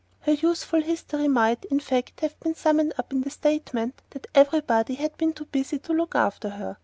Her 0.21 0.31
youthful 0.31 0.81
history 0.81 1.27
might, 1.27 1.63
in 1.65 1.79
fact, 1.79 2.21
have 2.21 2.39
been 2.39 2.55
summed 2.55 2.91
up 2.97 3.13
in 3.13 3.21
the 3.21 3.29
statement 3.29 4.01
that 4.09 4.25
everybody 4.33 4.95
had 4.95 5.15
been 5.15 5.31
too 5.33 5.45
busy 5.45 5.77
to 5.77 5.93
look 5.93 6.15
after 6.15 6.49
her. 6.49 6.77